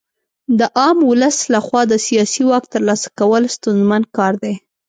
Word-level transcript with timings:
د 0.59 0.61
عام 0.77 0.97
ولس 1.09 1.37
لخوا 1.53 1.81
د 1.87 1.93
سیاسي 2.05 2.43
واک 2.49 2.63
ترلاسه 2.73 3.07
کول 3.19 3.43
ستونزمن 3.55 4.03
کار 4.17 4.33
دی. 4.43 4.53